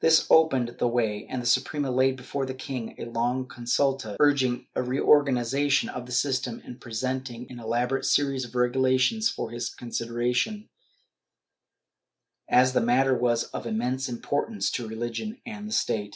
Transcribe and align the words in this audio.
This 0.00 0.26
opened 0.30 0.76
the 0.78 0.88
way, 0.88 1.26
and 1.26 1.42
the 1.42 1.46
Suprema 1.46 1.90
laid 1.90 2.16
before 2.16 2.46
the 2.46 2.54
king 2.54 2.94
a 2.96 3.04
long 3.04 3.44
consulta, 3.46 4.16
iirging 4.16 4.64
a 4.74 4.82
reorganization 4.82 5.90
of 5.90 6.06
the 6.06 6.12
system 6.12 6.62
and 6.64 6.80
presenting 6.80 7.46
an 7.50 7.60
elaborate 7.60 8.06
series 8.06 8.46
of 8.46 8.54
regulations 8.54 9.28
for 9.28 9.50
his 9.50 9.68
consideration, 9.68 10.70
as 12.48 12.72
the 12.72 12.80
matter 12.80 13.14
was 13.14 13.44
of 13.50 13.66
immense 13.66 14.08
importance 14.08 14.70
to 14.70 14.88
religion 14.88 15.42
and 15.44 15.68
the 15.68 15.72
state. 15.72 16.10